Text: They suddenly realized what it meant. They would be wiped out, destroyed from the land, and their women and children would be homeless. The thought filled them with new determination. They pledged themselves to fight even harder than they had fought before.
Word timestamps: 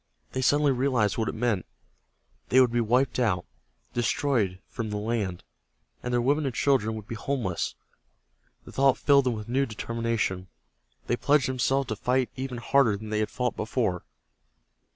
They 0.31 0.41
suddenly 0.41 0.71
realized 0.71 1.19
what 1.19 1.29
it 1.29 1.35
meant. 1.35 1.63
They 2.49 2.59
would 2.59 2.71
be 2.71 2.81
wiped 2.81 3.19
out, 3.19 3.45
destroyed 3.93 4.57
from 4.67 4.89
the 4.89 4.97
land, 4.97 5.43
and 6.01 6.11
their 6.11 6.19
women 6.23 6.47
and 6.47 6.55
children 6.55 6.95
would 6.95 7.07
be 7.07 7.13
homeless. 7.13 7.75
The 8.65 8.71
thought 8.71 8.97
filled 8.97 9.25
them 9.25 9.33
with 9.35 9.47
new 9.47 9.67
determination. 9.67 10.47
They 11.05 11.17
pledged 11.17 11.47
themselves 11.47 11.87
to 11.89 11.95
fight 11.95 12.31
even 12.35 12.57
harder 12.57 12.97
than 12.97 13.11
they 13.11 13.19
had 13.19 13.29
fought 13.29 13.55
before. 13.55 14.03